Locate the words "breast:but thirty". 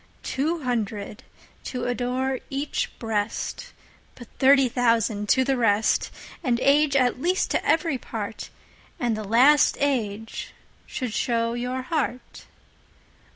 2.97-4.67